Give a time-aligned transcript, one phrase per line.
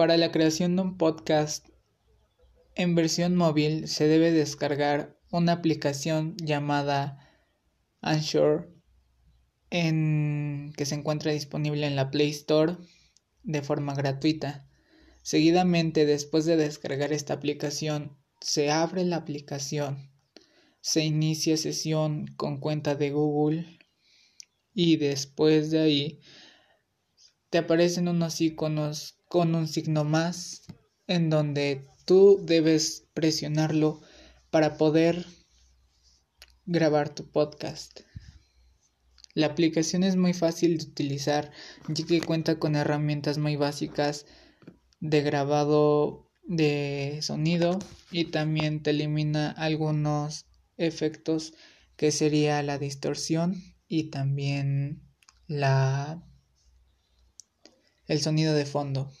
[0.00, 1.68] Para la creación de un podcast
[2.74, 7.28] en versión móvil se debe descargar una aplicación llamada
[8.00, 8.74] Anchor
[9.68, 12.78] en, que se encuentra disponible en la Play Store
[13.42, 14.66] de forma gratuita.
[15.20, 20.10] Seguidamente, después de descargar esta aplicación, se abre la aplicación,
[20.80, 23.78] se inicia sesión con cuenta de Google
[24.72, 26.20] y después de ahí
[27.50, 30.62] te aparecen unos iconos con un signo más
[31.06, 34.00] en donde tú debes presionarlo
[34.50, 35.26] para poder
[36.64, 38.00] grabar tu podcast.
[39.34, 41.50] La aplicación es muy fácil de utilizar
[41.88, 44.26] ya que cuenta con herramientas muy básicas
[45.00, 47.78] de grabado de sonido
[48.10, 50.46] y también te elimina algunos
[50.76, 51.54] efectos
[51.96, 55.02] que sería la distorsión y también
[55.46, 56.24] la
[58.10, 59.12] el sonido de fondo.